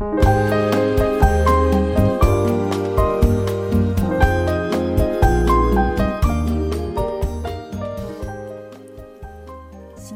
[0.00, 0.08] 行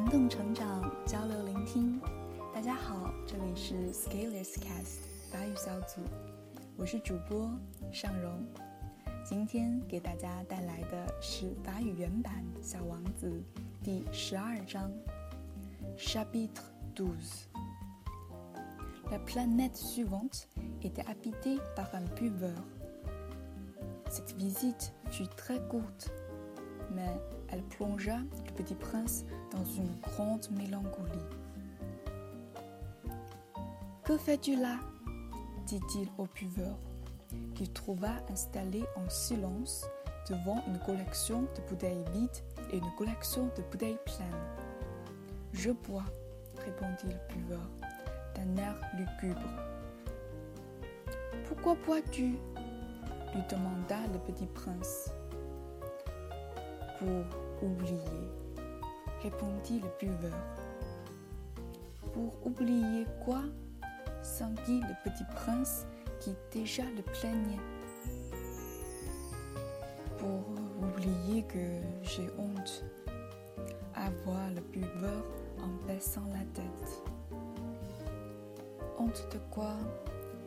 [0.06, 2.00] 动成长，交流聆听。
[2.54, 6.00] 大家好，这里是 Scalers Cast 法语小组，
[6.78, 7.50] 我是主播
[7.92, 8.42] 尚荣。
[9.22, 13.28] 今天给大家带来的是法语原版《小王子》
[13.84, 14.90] 第十二章
[15.98, 16.62] ，Chapitre
[16.96, 17.53] douze。
[19.14, 20.48] La planète suivante
[20.82, 22.64] était habitée par un buveur.
[24.10, 26.10] Cette visite fut très courte,
[26.90, 27.16] mais
[27.48, 31.28] elle plongea le petit prince dans une grande mélancolie.
[34.02, 34.80] Que fais-tu là?
[35.66, 36.76] dit-il au buveur,
[37.54, 39.86] qu'il trouva installé en silence
[40.28, 44.42] devant une collection de bouteilles vides et une collection de bouteilles pleines.
[45.52, 46.04] Je bois,
[46.64, 47.70] répondit le buveur
[48.34, 49.40] d'un air lugubre.
[51.46, 52.36] Pourquoi bois-tu?
[53.34, 55.10] lui demanda le petit prince.
[56.98, 58.30] Pour oublier,
[59.22, 60.38] répondit le buveur.
[62.12, 63.42] Pour oublier quoi?
[64.22, 65.86] s'enquit le petit prince
[66.20, 67.60] qui déjà le plaignait.
[70.18, 70.44] Pour
[70.82, 71.58] oublier que
[72.02, 72.84] j'ai honte,
[73.94, 75.24] avoua le buveur
[75.62, 77.13] en baissant la tête.
[79.04, 79.74] Honte de quoi?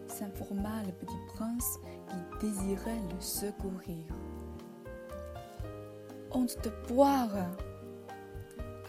[0.07, 1.77] S'informa le petit prince
[2.09, 4.03] qui désirait le secourir.
[6.31, 7.29] Honte de boire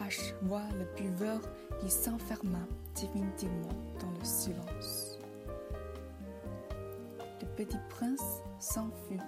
[0.00, 1.41] acheva le buveur
[1.80, 3.69] qui s'enferma définitivement
[4.00, 5.19] dans le silence.
[7.42, 9.20] Le petit prince s'enfuit,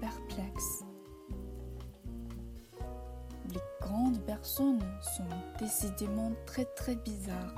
[0.00, 0.82] perplexe.
[3.54, 4.82] Les grandes personnes
[5.16, 5.22] sont
[5.60, 7.54] décidément très très bizarres,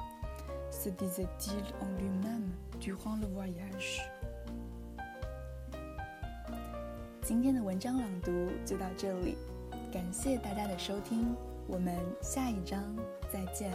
[0.81, 2.51] se disait-il en lui-même
[2.81, 4.01] durant le voyage.
[7.23, 9.37] 今天的文章朗读就到这里，
[9.93, 12.83] 感谢大家的收听，我们下一章
[13.31, 13.71] 再见。